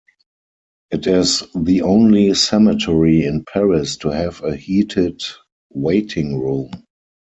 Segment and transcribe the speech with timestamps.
[0.89, 5.21] It is the only cemetery in Paris to have a heated
[5.69, 6.71] waiting-room.